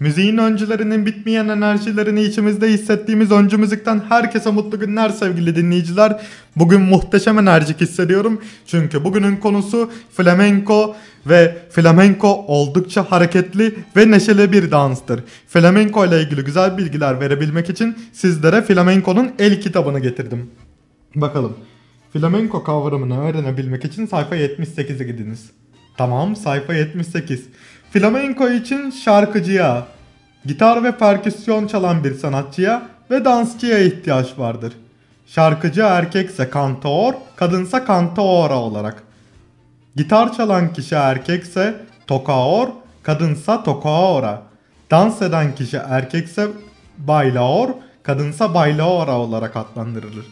Müziğin 0.00 0.38
öncülerinin 0.38 1.06
bitmeyen 1.06 1.48
enerjilerini 1.48 2.22
içimizde 2.22 2.68
hissettiğimiz 2.68 3.30
öncü 3.30 3.56
müzikten 3.56 4.02
herkese 4.08 4.50
mutlu 4.50 4.80
günler 4.80 5.08
sevgili 5.08 5.56
dinleyiciler. 5.56 6.20
Bugün 6.56 6.80
muhteşem 6.80 7.38
enerjik 7.38 7.80
hissediyorum. 7.80 8.40
Çünkü 8.66 9.04
bugünün 9.04 9.36
konusu 9.36 9.90
flamenco 10.12 10.96
ve 11.26 11.58
flamenco 11.70 12.28
oldukça 12.28 13.10
hareketli 13.10 13.74
ve 13.96 14.10
neşeli 14.10 14.52
bir 14.52 14.70
danstır. 14.70 15.20
Flamenco 15.48 16.06
ile 16.06 16.22
ilgili 16.22 16.44
güzel 16.44 16.78
bilgiler 16.78 17.20
verebilmek 17.20 17.70
için 17.70 17.96
sizlere 18.12 18.62
flamenco'nun 18.62 19.30
el 19.38 19.60
kitabını 19.60 20.00
getirdim. 20.00 20.50
Bakalım. 21.14 21.56
Flamenco 22.12 22.64
kavramını 22.64 23.20
öğrenebilmek 23.28 23.84
için 23.84 24.06
sayfa 24.06 24.36
78'e 24.36 25.06
gidiniz. 25.06 25.50
Tamam 25.96 26.36
sayfa 26.36 26.74
78. 26.74 27.44
Flamenco 27.92 28.48
için 28.48 28.90
şarkıcıya, 28.90 29.86
gitar 30.44 30.84
ve 30.84 30.92
perküsyon 30.92 31.66
çalan 31.66 32.04
bir 32.04 32.14
sanatçıya 32.14 32.82
ve 33.10 33.24
dansçıya 33.24 33.78
ihtiyaç 33.78 34.38
vardır. 34.38 34.72
Şarkıcı 35.26 35.80
erkekse 35.80 36.50
kantor, 36.50 37.14
kadınsa 37.36 37.84
kantora 37.84 38.58
olarak. 38.58 39.02
Gitar 39.96 40.36
çalan 40.36 40.72
kişi 40.72 40.94
erkekse 40.94 41.74
tokaor, 42.06 42.68
kadınsa 43.02 43.62
tokaora. 43.62 44.42
Dans 44.90 45.22
eden 45.22 45.54
kişi 45.54 45.76
erkekse 45.76 46.48
bailaor, 46.98 47.68
kadınsa 48.02 48.54
bailaora 48.54 49.18
olarak 49.18 49.56
adlandırılır. 49.56 50.26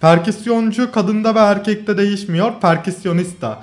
Perküsyoncu 0.00 0.92
kadında 0.92 1.34
ve 1.34 1.38
erkekte 1.38 1.96
değişmiyor, 1.96 2.52
perküsyonista. 2.60 3.62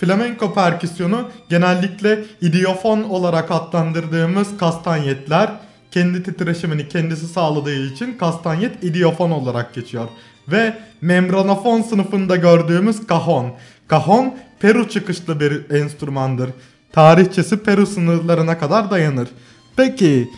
Flamenco 0.00 0.54
perküsyonu 0.54 1.28
genellikle 1.48 2.24
idiofon 2.40 3.02
olarak 3.02 3.50
adlandırdığımız 3.50 4.56
kastanyetler 4.58 5.50
kendi 5.90 6.22
titreşimini 6.22 6.88
kendisi 6.88 7.28
sağladığı 7.28 7.84
için 7.84 8.18
kastanyet 8.18 8.84
idiofon 8.84 9.30
olarak 9.30 9.74
geçiyor. 9.74 10.08
Ve 10.48 10.78
membranofon 11.00 11.82
sınıfında 11.82 12.36
gördüğümüz 12.36 13.06
kahon. 13.06 13.52
Kahon 13.88 14.34
Peru 14.60 14.88
çıkışlı 14.88 15.40
bir 15.40 15.70
enstrümandır. 15.70 16.50
Tarihçesi 16.92 17.62
Peru 17.62 17.86
sınırlarına 17.86 18.58
kadar 18.58 18.90
dayanır. 18.90 19.28
Peki 19.76 20.28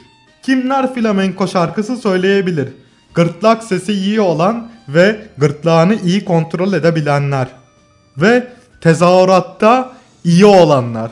kimler 0.42 0.94
flamenco 0.94 1.48
şarkısı 1.48 1.96
söyleyebilir? 1.96 2.68
Gırtlak 3.14 3.64
sesi 3.64 3.92
iyi 3.92 4.20
olan 4.20 4.70
ve 4.88 5.26
gırtlağını 5.38 5.94
iyi 5.94 6.24
kontrol 6.24 6.72
edebilenler. 6.72 7.48
Ve 8.16 8.57
tezahüratta 8.80 9.92
iyi 10.24 10.46
olanlar. 10.46 11.10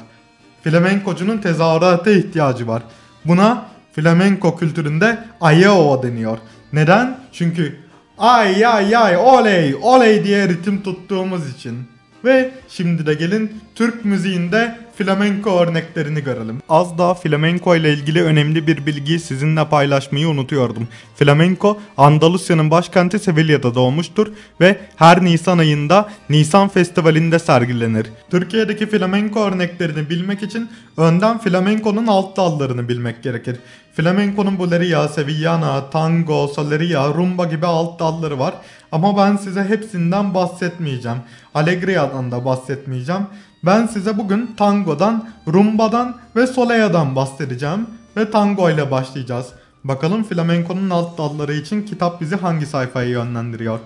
Flamenkocunun 0.64 1.38
tezahürata 1.38 2.10
ihtiyacı 2.10 2.68
var. 2.68 2.82
Buna 3.24 3.66
flamenko 3.92 4.56
kültüründe 4.56 5.18
ayeo 5.40 6.02
deniyor. 6.02 6.38
Neden? 6.72 7.18
Çünkü 7.32 7.76
ay 8.18 8.66
ay 8.66 8.96
ay 8.96 9.16
oley 9.16 9.74
oley 9.82 10.24
diye 10.24 10.48
ritim 10.48 10.82
tuttuğumuz 10.82 11.50
için. 11.50 11.88
Ve 12.24 12.50
şimdi 12.68 13.06
de 13.06 13.14
gelin 13.14 13.60
Türk 13.76 14.04
müziğinde 14.04 14.78
flamenco 14.98 15.58
örneklerini 15.58 16.24
görelim. 16.24 16.62
Az 16.68 16.98
daha 16.98 17.14
flamenco 17.14 17.76
ile 17.76 17.92
ilgili 17.92 18.22
önemli 18.22 18.66
bir 18.66 18.86
bilgiyi 18.86 19.20
sizinle 19.20 19.68
paylaşmayı 19.68 20.28
unutuyordum. 20.28 20.88
Flamenco 21.16 21.78
Andalusya'nın 21.96 22.70
başkenti 22.70 23.18
Sevilla'da 23.18 23.74
doğmuştur 23.74 24.26
ve 24.60 24.80
her 24.96 25.24
Nisan 25.24 25.58
ayında 25.58 26.08
Nisan 26.30 26.68
Festivali'nde 26.68 27.38
sergilenir. 27.38 28.06
Türkiye'deki 28.30 28.86
flamenco 28.86 29.40
örneklerini 29.40 30.10
bilmek 30.10 30.42
için 30.42 30.70
önden 30.96 31.38
flamenco'nun 31.38 32.06
alt 32.06 32.36
dallarını 32.36 32.88
bilmek 32.88 33.22
gerekir. 33.22 33.56
Flamenco'nun 33.94 34.58
buleria, 34.58 35.08
sevillana, 35.08 35.90
tango, 35.90 36.48
soleria, 36.48 37.08
rumba 37.08 37.44
gibi 37.44 37.66
alt 37.66 37.98
dalları 38.00 38.38
var. 38.38 38.54
Ama 38.92 39.16
ben 39.16 39.36
size 39.36 39.64
hepsinden 39.64 40.34
bahsetmeyeceğim. 40.34 41.18
Allegria'dan 41.54 42.32
da 42.32 42.44
bahsetmeyeceğim. 42.44 43.22
Ben 43.66 43.86
size 43.86 44.18
bugün 44.18 44.54
tangodan, 44.56 45.28
rumbadan 45.52 46.16
ve 46.36 46.46
soleadan 46.46 47.16
bahsedeceğim. 47.16 47.86
Ve 48.16 48.30
tango 48.30 48.70
ile 48.70 48.90
başlayacağız. 48.90 49.52
Bakalım 49.84 50.24
flamenco'nun 50.24 50.90
alt 50.90 51.18
dalları 51.18 51.54
için 51.54 51.82
kitap 51.82 52.20
bizi 52.20 52.36
hangi 52.36 52.66
sayfaya 52.66 53.08
yönlendiriyor? 53.08 53.78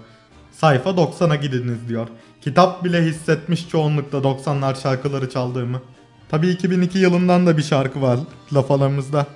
Sayfa 0.53 0.91
90'a 0.91 1.37
gidiniz 1.37 1.89
diyor. 1.89 2.09
Kitap 2.41 2.85
bile 2.85 3.03
hissetmiş 3.03 3.69
çoğunlukla 3.69 4.19
90'lar 4.19 4.83
şarkıları 4.83 5.31
çaldığımı. 5.31 5.83
Tabii 6.29 6.49
2002 6.49 6.99
yılından 6.99 7.47
da 7.47 7.57
bir 7.57 7.63
şarkı 7.63 8.03
var 8.03 8.19
laf 8.53 8.71
aramızda. 8.71 9.27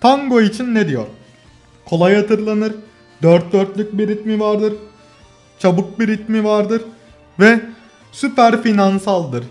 Tango 0.00 0.40
için 0.40 0.74
ne 0.74 0.88
diyor? 0.88 1.06
Kolay 1.84 2.16
hatırlanır, 2.16 2.74
dört 3.22 3.52
dörtlük 3.52 3.98
bir 3.98 4.08
ritmi 4.08 4.40
vardır, 4.40 4.72
çabuk 5.58 5.98
bir 5.98 6.08
ritmi 6.08 6.44
vardır 6.44 6.82
ve 7.40 7.60
süper 8.14 8.62
finansaldır. 8.62 9.44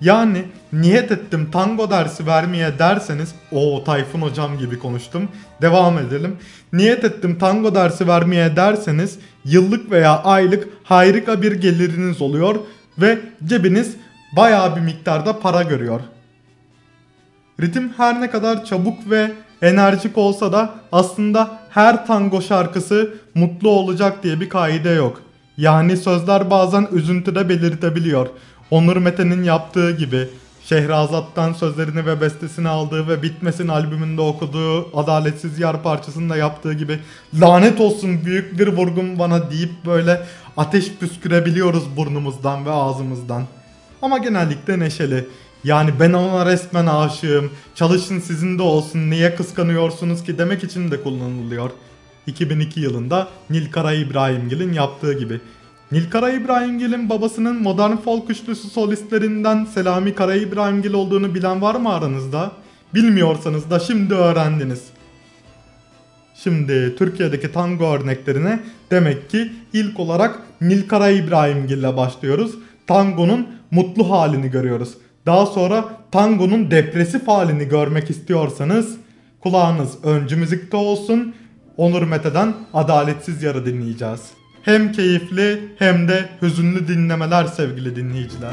Yani 0.00 0.44
niyet 0.72 1.12
ettim 1.12 1.48
tango 1.52 1.90
dersi 1.90 2.26
vermeye 2.26 2.78
derseniz 2.78 3.34
o 3.52 3.84
Tayfun 3.84 4.22
hocam 4.22 4.58
gibi 4.58 4.78
konuştum. 4.78 5.28
Devam 5.62 5.98
edelim. 5.98 6.36
Niyet 6.72 7.04
ettim 7.04 7.38
tango 7.38 7.74
dersi 7.74 8.08
vermeye 8.08 8.56
derseniz 8.56 9.18
yıllık 9.44 9.90
veya 9.90 10.22
aylık 10.22 10.68
harika 10.84 11.42
bir 11.42 11.52
geliriniz 11.52 12.22
oluyor 12.22 12.56
ve 12.98 13.18
cebiniz 13.44 13.96
bayağı 14.36 14.76
bir 14.76 14.80
miktarda 14.80 15.40
para 15.40 15.62
görüyor. 15.62 16.00
Ritim 17.60 17.92
her 17.96 18.20
ne 18.20 18.30
kadar 18.30 18.64
çabuk 18.64 19.10
ve 19.10 19.32
enerjik 19.62 20.18
olsa 20.18 20.52
da 20.52 20.74
aslında 20.92 21.58
her 21.70 22.06
tango 22.06 22.42
şarkısı 22.42 23.14
mutlu 23.34 23.70
olacak 23.70 24.22
diye 24.22 24.40
bir 24.40 24.48
kaide 24.48 24.90
yok. 24.90 25.22
Yani 25.58 25.96
sözler 25.96 26.50
bazen 26.50 26.88
üzüntüde 26.92 27.48
belirtebiliyor. 27.48 28.26
Onur 28.70 28.96
Mete'nin 28.96 29.42
yaptığı 29.42 29.90
gibi 29.90 30.28
Şehrazat'tan 30.64 31.52
sözlerini 31.52 32.06
ve 32.06 32.20
bestesini 32.20 32.68
aldığı 32.68 33.08
ve 33.08 33.22
Bitmesin 33.22 33.68
albümünde 33.68 34.20
okuduğu 34.20 34.98
Adaletsiz 34.98 35.58
Yar 35.58 35.82
parçasında 35.82 36.36
yaptığı 36.36 36.72
gibi 36.72 36.98
lanet 37.34 37.80
olsun 37.80 38.24
büyük 38.24 38.58
bir 38.58 38.68
vurgun 38.68 39.18
bana 39.18 39.50
deyip 39.50 39.70
böyle 39.86 40.22
ateş 40.56 40.92
püskürebiliyoruz 41.00 41.96
burnumuzdan 41.96 42.66
ve 42.66 42.70
ağzımızdan. 42.70 43.42
Ama 44.02 44.18
genellikle 44.18 44.78
neşeli. 44.78 45.26
Yani 45.64 45.90
ben 46.00 46.12
ona 46.12 46.46
resmen 46.46 46.86
aşığım. 46.86 47.50
Çalışın 47.74 48.20
sizin 48.20 48.58
de 48.58 48.62
olsun. 48.62 49.10
Niye 49.10 49.34
kıskanıyorsunuz 49.34 50.24
ki 50.24 50.38
demek 50.38 50.64
için 50.64 50.90
de 50.90 51.02
kullanılıyor. 51.02 51.70
2002 52.28 52.80
yılında 52.80 53.28
Nilkara 53.50 53.92
İbrahimgil'in 53.92 54.72
yaptığı 54.72 55.12
gibi. 55.12 55.40
Nilkara 55.92 56.30
İbrahimgil'in 56.30 57.08
babasının 57.10 57.62
modern 57.62 57.96
folk 57.96 58.30
üçlüsü 58.30 58.68
solistlerinden 58.68 59.64
Selami 59.64 60.14
Kara 60.14 60.34
İbrahimgil 60.34 60.92
olduğunu 60.92 61.34
bilen 61.34 61.62
var 61.62 61.74
mı 61.74 61.92
aranızda? 61.92 62.52
Bilmiyorsanız 62.94 63.70
da 63.70 63.80
şimdi 63.80 64.14
öğrendiniz. 64.14 64.82
Şimdi 66.34 66.96
Türkiye'deki 66.98 67.52
tango 67.52 67.84
örneklerine 67.84 68.60
demek 68.90 69.30
ki 69.30 69.52
ilk 69.72 70.00
olarak 70.00 70.38
Nilkara 70.60 71.08
İbrahimgil 71.08 71.78
ile 71.78 71.96
başlıyoruz. 71.96 72.54
Tangonun 72.86 73.46
mutlu 73.70 74.10
halini 74.10 74.50
görüyoruz. 74.50 74.94
Daha 75.26 75.46
sonra 75.46 75.84
tangonun 76.10 76.70
depresif 76.70 77.28
halini 77.28 77.68
görmek 77.68 78.10
istiyorsanız 78.10 78.96
kulağınız 79.40 80.04
öncü 80.04 80.36
müzikte 80.36 80.76
olsun. 80.76 81.34
Onur 81.78 82.02
Mete'den 82.02 82.54
Adaletsiz 82.74 83.42
Yarı 83.42 83.66
dinleyeceğiz. 83.66 84.20
Hem 84.62 84.92
keyifli 84.92 85.60
hem 85.78 86.08
de 86.08 86.28
hüzünlü 86.42 86.88
dinlemeler 86.88 87.44
sevgili 87.44 87.96
dinleyiciler. 87.96 88.52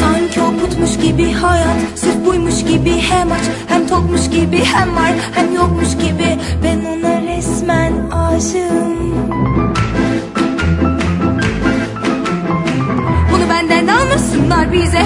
Sanki 0.00 0.40
o 0.40 0.56
putmuş 0.56 0.96
gibi 0.96 1.32
hayat 1.32 1.76
Sırf 1.94 2.26
buymuş 2.26 2.64
gibi 2.64 2.90
hem 2.90 3.32
aç 3.32 3.42
hem 3.68 3.86
tokmuş 3.86 4.30
gibi 4.30 4.58
Hem 4.58 4.96
var 4.96 5.12
hem 5.34 5.54
yokmuş 5.54 5.92
gibi 5.92 6.38
Ben 6.64 6.84
ona 6.84 7.22
resmen 7.22 7.92
aşığım 8.10 9.14
Bunu 13.32 13.48
benden 13.50 13.86
almasınlar 13.86 14.72
bize 14.72 15.02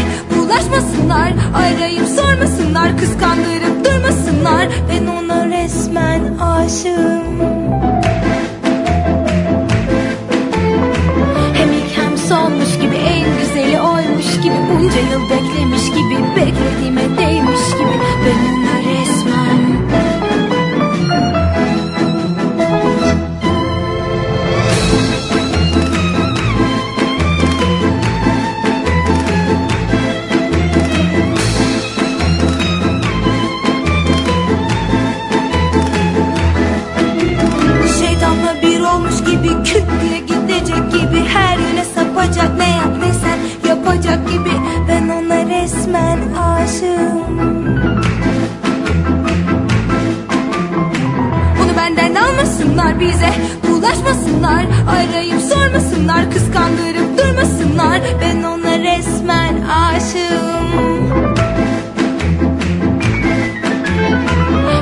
Bulaşmasınlar 0.48 1.32
Arayıp 1.54 2.08
sormasınlar 2.08 2.98
Kıskandırıp 2.98 3.84
durmasınlar. 3.84 4.68
Ben 4.90 5.06
ona 5.06 5.46
resmen 5.46 6.38
aşığım. 6.38 7.40
Hem 11.54 11.72
ilk 11.72 11.96
hem 11.96 12.18
sonmuş 12.18 12.78
gibi 12.80 12.96
en 12.96 13.26
güzeli 13.38 13.80
oymuş 13.80 14.40
gibi 14.42 14.56
Bunca 14.70 15.00
yıl 15.00 15.30
beklemiş 15.30 15.86
gibi 15.86 16.24
beklediğime 16.36 17.17
arkadaşım 59.98 61.34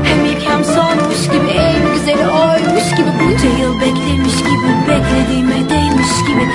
Hem 0.04 0.24
ilk 0.24 0.48
hem 0.48 0.64
sonmuş 0.64 1.28
gibi 1.32 1.50
en 1.58 1.94
güzeli 1.94 2.28
oymuş 2.28 2.90
gibi 2.96 3.10
Bunca 3.20 3.48
yıl 3.62 3.80
beklemiş 3.80 4.36
gibi 4.38 4.70
beklediğime 4.88 5.70
değmiş 5.70 6.24
gibi 6.26 6.46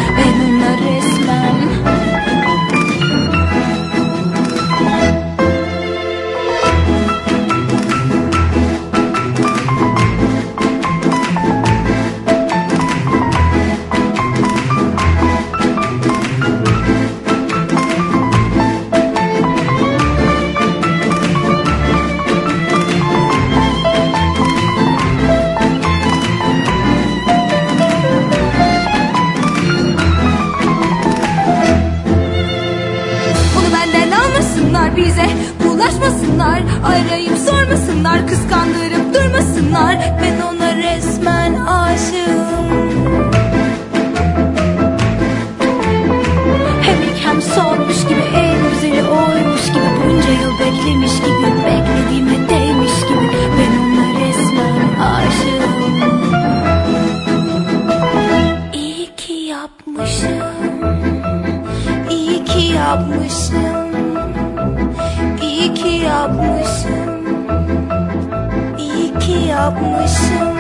durmasınlar 36.62 36.86
Arayıp 36.86 37.38
sormasınlar 37.38 38.28
kıskandırıp 38.28 39.14
durmasınlar. 39.14 39.98
Ben 40.22 40.42
ona 40.42 40.76
resmen 40.76 41.54
aşığım. 41.54 43.32
Hem 46.82 47.02
ilk 47.02 47.26
hem 47.26 47.42
sonmuş 47.42 48.08
gibi 48.08 48.22
en 48.36 48.56
güzeli 48.70 49.04
oymuş 49.04 49.66
gibi. 49.66 49.90
Bunca 50.06 50.32
yıl 50.32 50.60
beklemiş 50.60 51.16
gibi 51.20 51.52
beklediğime 51.66 52.50
değmiş 52.50 53.00
gibi. 53.08 53.32
Ben 53.58 53.72
ona 53.82 54.08
resmen 54.20 55.00
aşığım. 55.00 56.02
İyi 58.74 59.16
ki 59.16 59.34
yapmışım. 59.34 60.42
İyi 62.10 62.46
ki 62.46 62.74
yapmışım. 62.74 63.81
yapmışım 69.62 70.52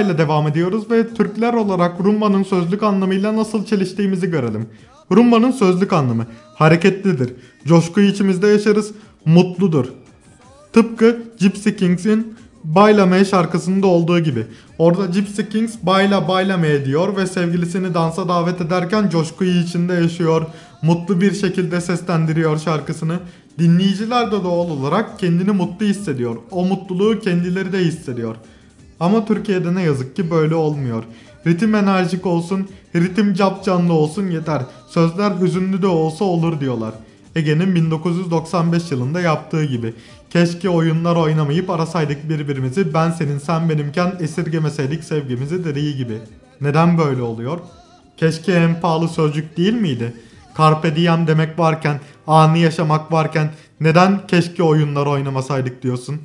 İle 0.00 0.18
devam 0.18 0.48
ediyoruz 0.48 0.90
ve 0.90 1.14
Türkler 1.14 1.54
olarak 1.54 2.00
rumba'nın 2.00 2.42
sözlük 2.42 2.82
anlamıyla 2.82 3.36
nasıl 3.36 3.64
çeliştiğimizi 3.66 4.30
görelim. 4.30 4.66
Rumba'nın 5.12 5.50
sözlük 5.50 5.92
anlamı 5.92 6.26
hareketlidir, 6.54 7.32
coşkuyu 7.64 8.10
içimizde 8.10 8.46
yaşarız, 8.46 8.92
mutludur. 9.24 9.86
Tıpkı 10.72 11.22
Gypsy 11.38 11.70
Kings'in 11.70 12.34
Bailame 12.64 13.24
şarkısında 13.24 13.86
olduğu 13.86 14.18
gibi. 14.18 14.46
Orada 14.78 15.06
Gypsy 15.06 15.42
Kings 15.42 15.74
bayla 15.82 16.28
bailame 16.28 16.84
diyor 16.84 17.16
ve 17.16 17.26
sevgilisini 17.26 17.94
dansa 17.94 18.28
davet 18.28 18.60
ederken 18.60 19.08
coşkuyu 19.08 19.60
içinde 19.60 19.92
yaşıyor. 19.94 20.46
Mutlu 20.82 21.20
bir 21.20 21.34
şekilde 21.34 21.80
seslendiriyor 21.80 22.58
şarkısını. 22.58 23.18
Dinleyiciler 23.58 24.26
de 24.26 24.44
doğal 24.44 24.70
olarak 24.70 25.18
kendini 25.18 25.50
mutlu 25.50 25.86
hissediyor. 25.86 26.36
O 26.50 26.64
mutluluğu 26.64 27.20
kendileri 27.20 27.72
de 27.72 27.78
hissediyor. 27.78 28.36
Ama 29.00 29.24
Türkiye'de 29.24 29.74
ne 29.74 29.82
yazık 29.82 30.16
ki 30.16 30.30
böyle 30.30 30.54
olmuyor. 30.54 31.04
Ritim 31.46 31.74
enerjik 31.74 32.26
olsun, 32.26 32.68
ritim 32.94 33.34
cap 33.34 33.64
canlı 33.64 33.92
olsun 33.92 34.26
yeter. 34.26 34.62
Sözler 34.88 35.32
hüzünlü 35.40 35.82
de 35.82 35.86
olsa 35.86 36.24
olur 36.24 36.60
diyorlar. 36.60 36.94
Ege'nin 37.36 37.74
1995 37.74 38.90
yılında 38.90 39.20
yaptığı 39.20 39.64
gibi. 39.64 39.94
Keşke 40.30 40.68
oyunlar 40.68 41.16
oynamayıp 41.16 41.70
arasaydık 41.70 42.28
birbirimizi 42.28 42.94
ben 42.94 43.10
senin 43.10 43.38
sen 43.38 43.68
benimken 43.68 44.12
esirgemeseydik 44.20 45.04
sevgimizi 45.04 45.64
dediği 45.64 45.96
gibi. 45.96 46.18
Neden 46.60 46.98
böyle 46.98 47.22
oluyor? 47.22 47.58
Keşke 48.16 48.52
en 48.52 48.80
pahalı 48.80 49.08
sözcük 49.08 49.56
değil 49.56 49.74
miydi? 49.74 50.14
Carpe 50.58 50.96
diem 50.96 51.26
demek 51.26 51.58
varken, 51.58 52.00
anı 52.26 52.58
yaşamak 52.58 53.12
varken 53.12 53.50
neden 53.80 54.26
keşke 54.26 54.62
oyunlar 54.62 55.06
oynamasaydık 55.06 55.82
diyorsun? 55.82 56.20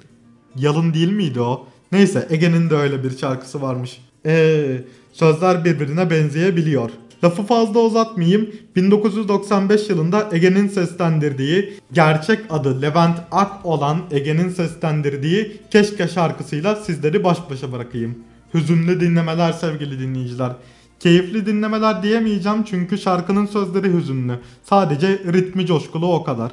Yalın 0.55 0.93
değil 0.93 1.11
miydi 1.11 1.41
o? 1.41 1.67
Neyse 1.95 2.27
Ege'nin 2.29 2.69
de 2.69 2.75
öyle 2.75 3.03
bir 3.03 3.17
şarkısı 3.17 3.61
varmış. 3.61 4.01
Eee 4.25 4.83
sözler 5.13 5.65
birbirine 5.65 6.09
benzeyebiliyor. 6.09 6.89
Lafı 7.23 7.43
fazla 7.43 7.79
uzatmayayım. 7.79 8.49
1995 8.75 9.89
yılında 9.89 10.29
Ege'nin 10.31 10.67
seslendirdiği, 10.67 11.73
gerçek 11.91 12.39
adı 12.49 12.81
Levent 12.81 13.17
Ak 13.31 13.65
olan 13.65 13.97
Ege'nin 14.11 14.49
seslendirdiği 14.49 15.61
Keşke 15.71 16.07
şarkısıyla 16.07 16.75
sizleri 16.75 17.23
baş 17.23 17.37
başa 17.49 17.71
bırakayım. 17.71 18.15
Hüzünlü 18.53 18.99
dinlemeler 18.99 19.51
sevgili 19.51 19.99
dinleyiciler. 19.99 20.51
Keyifli 20.99 21.45
dinlemeler 21.45 22.03
diyemeyeceğim 22.03 22.63
çünkü 22.63 22.97
şarkının 22.97 23.45
sözleri 23.45 23.93
hüzünlü. 23.93 24.39
Sadece 24.63 25.07
ritmi 25.33 25.65
coşkulu 25.65 26.13
o 26.13 26.23
kadar. 26.23 26.51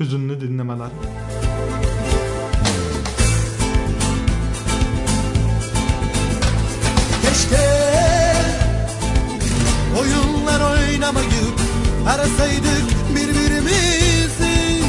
Hüzünlü 0.00 0.40
dinlemeler. 0.40 0.88
Keşke. 7.38 7.68
Oyunlar 10.00 10.60
oynamayıp 10.60 11.60
arasaydık 12.08 13.14
birbirimizi. 13.14 14.82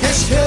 Keşke 0.00 0.44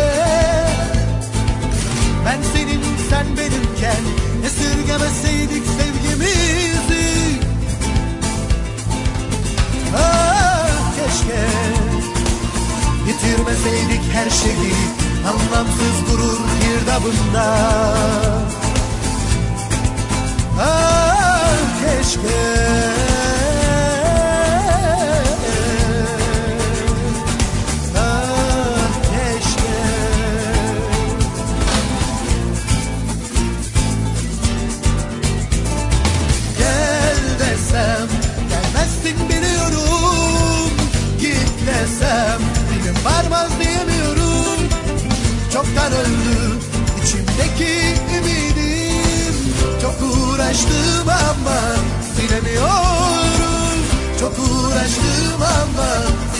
ben 2.25 2.39
senin 2.53 2.81
sen 3.09 3.25
benimken 3.37 4.03
esirgemeseydik 4.45 5.63
sevgimizi. 5.65 7.39
Ah 9.97 10.95
keşke 10.95 11.41
Yitirmeseydik 13.07 14.13
her 14.13 14.29
şeyi 14.29 14.73
Anlamsız 15.27 16.11
gurur 16.11 16.39
girdabında 16.61 17.57
Ah 20.59 21.57
keşke 21.81 23.10
silemiyorum 52.51 53.85
Çok 54.19 54.33
uğraştım 54.39 55.41
ama 55.41 55.89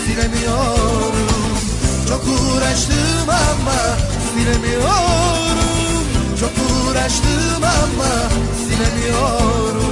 silemiyorum. 0.06 1.16
Çok 2.08 2.24
uğraştım 2.24 3.30
ama 3.30 3.80
silemiyorum. 4.34 6.06
Çok 6.40 6.52
uğraştım 6.52 7.64
ama 7.64 8.30
silemiyorum 8.68 9.91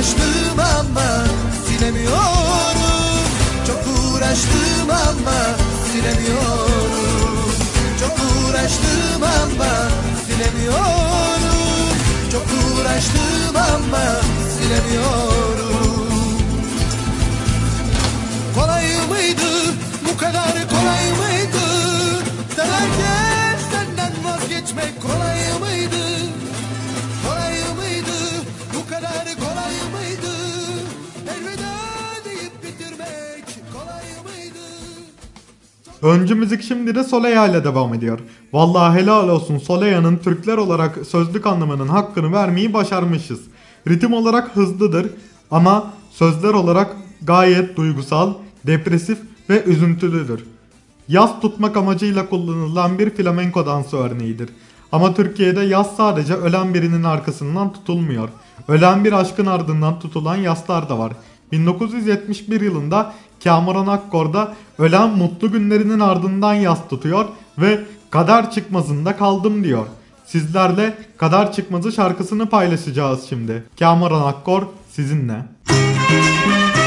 uğraştım 0.00 0.60
ama 0.60 1.24
silemiyorum. 1.66 3.26
Çok 3.66 3.76
uğraştım 3.76 4.90
ama 4.90 5.38
silemiyorum. 5.92 7.52
Çok 8.00 8.12
uğraştım 8.18 9.22
ama 9.22 9.72
silemiyorum. 10.26 11.96
Çok 12.32 12.42
uğraştım 12.42 13.56
ama 13.56 14.04
silemiyorum. 14.58 16.10
Kolay 18.54 18.86
mıydı? 19.08 19.74
Bu 20.08 20.18
kadar 20.18 20.52
kolay 20.70 21.10
mıydı? 21.10 21.66
Severken 22.56 23.58
senden 23.72 24.12
vazgeçmek 24.24 25.02
kolay 25.02 25.58
mıydı 25.60 26.09
Öncü 36.02 36.34
müzik 36.34 36.62
şimdi 36.62 36.94
de 36.94 37.04
Soleya 37.04 37.46
ile 37.46 37.64
devam 37.64 37.94
ediyor. 37.94 38.18
Vallahi 38.52 39.00
helal 39.00 39.28
olsun 39.28 39.58
Soleya'nın 39.58 40.16
Türkler 40.16 40.56
olarak 40.56 40.98
sözlük 41.06 41.46
anlamının 41.46 41.88
hakkını 41.88 42.32
vermeyi 42.32 42.72
başarmışız. 42.72 43.40
Ritim 43.88 44.12
olarak 44.12 44.56
hızlıdır 44.56 45.06
ama 45.50 45.90
sözler 46.10 46.54
olarak 46.54 46.96
gayet 47.22 47.76
duygusal, 47.76 48.34
depresif 48.66 49.18
ve 49.50 49.64
üzüntülüdür. 49.64 50.44
Yaz 51.08 51.40
tutmak 51.40 51.76
amacıyla 51.76 52.28
kullanılan 52.28 52.98
bir 52.98 53.10
flamenko 53.10 53.66
dansı 53.66 53.96
örneğidir. 53.96 54.50
Ama 54.92 55.14
Türkiye'de 55.14 55.60
yaz 55.60 55.96
sadece 55.96 56.34
ölen 56.34 56.74
birinin 56.74 57.02
arkasından 57.02 57.72
tutulmuyor. 57.72 58.28
Ölen 58.68 59.04
bir 59.04 59.12
aşkın 59.12 59.46
ardından 59.46 60.00
tutulan 60.00 60.36
yaslar 60.36 60.88
da 60.88 60.98
var. 60.98 61.12
1971 61.52 62.60
yılında 62.60 63.14
Kamuran 63.44 63.86
Akkor'da 63.86 64.54
ölen 64.78 65.10
mutlu 65.10 65.52
günlerinin 65.52 66.00
ardından 66.00 66.54
yas 66.54 66.88
tutuyor 66.88 67.24
ve 67.58 67.80
Kader 68.10 68.50
Çıkmaz'ında 68.50 69.16
kaldım 69.16 69.64
diyor. 69.64 69.86
Sizlerle 70.26 70.98
Kader 71.16 71.52
Çıkmazı 71.52 71.92
şarkısını 71.92 72.46
paylaşacağız 72.48 73.26
şimdi. 73.28 73.64
Kamuran 73.78 74.22
Akkor 74.22 74.62
sizinle. 74.90 75.44
Ağlamak 75.70 76.79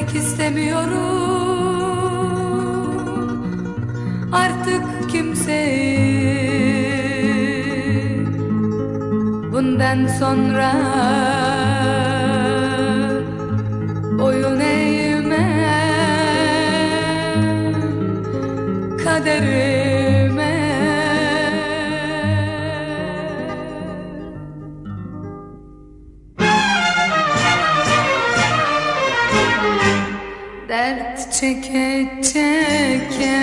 Sevmek 0.00 0.14
istemiyorum. 0.14 0.90
Artık 4.32 5.10
kimseyi 5.10 6.00
Bundan 9.52 10.06
sonra 10.06 10.72
boyun 14.18 14.60
eğmem. 14.60 15.40
Kaderime 19.04 19.79
çeke 31.40 32.06
çeke 32.22 33.40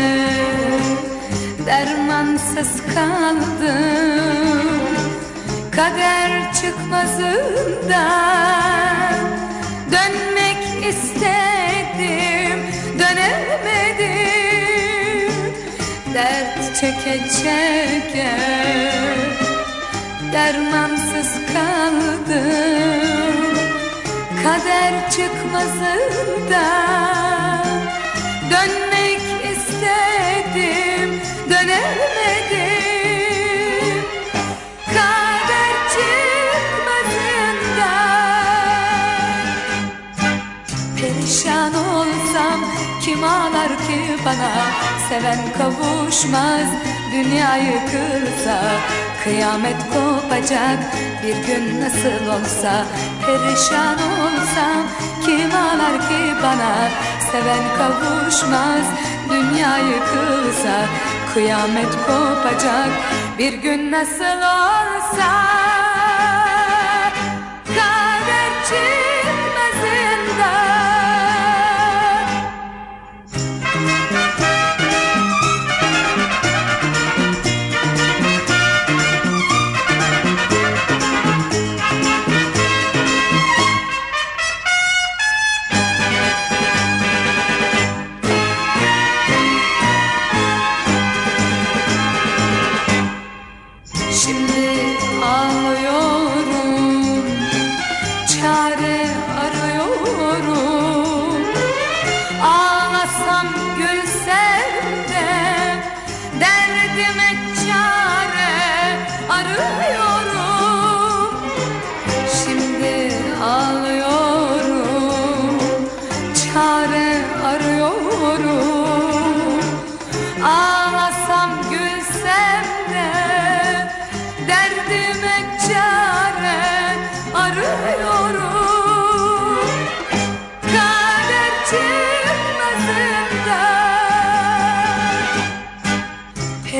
dermansız 1.65 2.81
kaldım. 2.93 4.67
Kader 5.71 6.53
çıkmazından 6.53 9.13
dönmek 9.91 10.87
istedim 10.89 12.59
dönemedim. 12.99 14.17
Dert 16.13 16.75
çeke 16.75 17.19
çeke 17.29 18.31
dermansız 20.33 21.31
kaldım. 21.53 23.07
Kader 24.43 24.93
çıkmazından 25.11 27.26
bana. 44.25 44.51
Seven 45.09 45.39
kavuşmaz 45.57 46.67
dünya 47.11 47.57
yıkılsa 47.57 48.61
Kıyamet 49.23 49.77
kopacak 49.93 50.79
bir 51.23 51.35
gün 51.47 51.81
nasıl 51.81 52.27
olsa. 52.27 52.85
Perişan 53.25 53.95
olsam 53.95 54.83
kim 55.25 55.55
ağlar 55.55 55.97
ki 56.09 56.33
bana? 56.43 56.89
Seven 57.31 57.63
kavuşmaz 57.77 58.85
dünya 59.29 59.77
yıkılsa 59.77 60.85
Kıyamet 61.33 61.91
kopacak 62.07 62.89
bir 63.39 63.53
gün 63.53 63.91
nasıl 63.91 64.37
olsa 64.37 65.47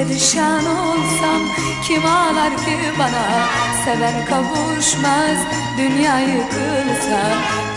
Perişan 0.08 0.66
olsam 0.66 1.42
kim 1.88 2.06
ağlar 2.06 2.58
ki 2.58 2.78
bana? 3.00 3.26
Seven 3.86 4.26
kavuşmaz 4.26 5.38
dünya 5.78 6.20
yıkılsa 6.20 7.22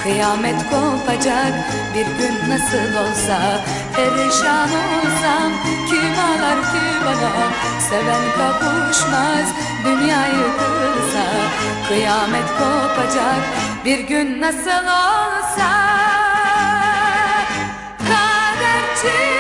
Kıyamet 0.03 0.57
kopacak 0.71 1.53
bir 1.95 2.07
gün 2.07 2.51
nasıl 2.51 2.95
olsa. 3.03 3.61
Perişan 3.97 4.69
olsam 4.69 5.53
kim 5.89 6.13
ağlar 6.19 6.63
ki 6.63 6.85
bana? 7.07 7.33
Seven 7.91 8.25
kavuşmaz 8.39 9.47
dünya 9.85 10.27
yıkılsa 10.27 11.27
Kıyamet 11.89 12.47
kopacak 12.59 13.43
bir 13.85 13.99
gün 13.99 14.41
nasıl 14.41 14.87
olsa. 14.87 15.71
Kader 17.99 19.40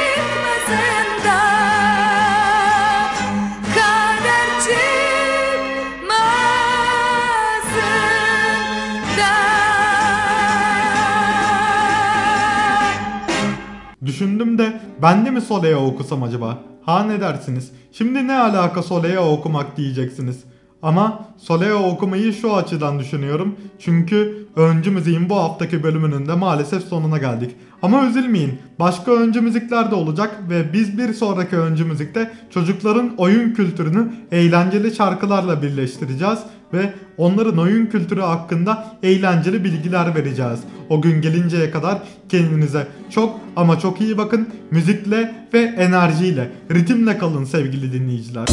Düşündüm 14.06 14.58
de 14.58 14.80
ben 15.02 15.26
de 15.26 15.30
mi 15.30 15.40
Soleya 15.40 15.78
okusam 15.78 16.22
acaba? 16.22 16.58
Ha 16.82 17.02
ne 17.02 17.20
dersiniz? 17.20 17.72
Şimdi 17.92 18.26
ne 18.26 18.38
alaka 18.38 18.82
Soleya 18.82 19.26
okumak 19.26 19.76
diyeceksiniz. 19.76 20.44
Ama 20.82 21.24
Soleya 21.38 21.76
okumayı 21.76 22.32
şu 22.32 22.56
açıdan 22.56 22.98
düşünüyorum. 22.98 23.56
Çünkü 23.78 24.46
öncü 24.56 24.90
müziğin 24.90 25.30
bu 25.30 25.36
haftaki 25.36 25.82
bölümünün 25.82 26.28
de 26.28 26.34
maalesef 26.34 26.84
sonuna 26.84 27.18
geldik. 27.18 27.50
Ama 27.82 28.06
üzülmeyin. 28.06 28.58
Başka 28.78 29.12
öncü 29.12 29.40
müzikler 29.40 29.90
de 29.90 29.94
olacak 29.94 30.40
ve 30.50 30.72
biz 30.72 30.98
bir 30.98 31.14
sonraki 31.14 31.56
öncü 31.56 31.84
müzikte 31.84 32.30
çocukların 32.50 33.10
oyun 33.18 33.54
kültürünü 33.54 34.12
eğlenceli 34.32 34.94
şarkılarla 34.94 35.62
birleştireceğiz 35.62 36.38
ve 36.72 36.92
onların 37.16 37.58
oyun 37.58 37.86
kültürü 37.86 38.20
hakkında 38.20 38.96
eğlenceli 39.02 39.64
bilgiler 39.64 40.14
vereceğiz. 40.14 40.60
O 40.88 41.02
gün 41.02 41.22
gelinceye 41.22 41.70
kadar 41.70 42.02
kendinize 42.28 42.86
çok 43.10 43.40
ama 43.56 43.78
çok 43.78 44.00
iyi 44.00 44.18
bakın. 44.18 44.48
Müzikle 44.70 45.34
ve 45.54 45.60
enerjiyle, 45.60 46.50
ritimle 46.70 47.18
kalın 47.18 47.44
sevgili 47.44 47.92
dinleyiciler. 47.92 48.46